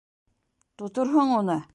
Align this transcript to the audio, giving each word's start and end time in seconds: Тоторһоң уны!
Тоторһоң 0.83 1.35
уны! 1.41 1.63